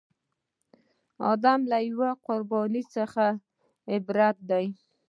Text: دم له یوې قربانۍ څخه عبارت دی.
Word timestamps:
دم 1.43 1.59
له 1.71 1.77
یوې 1.89 2.11
قربانۍ 2.25 2.83
څخه 2.95 3.25
عبارت 3.93 4.37
دی. 4.49 4.65